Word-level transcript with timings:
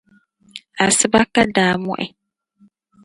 Asiba 0.85 1.21
ka 1.33 1.41
daa 1.55 1.73
muɣira. 1.83 2.15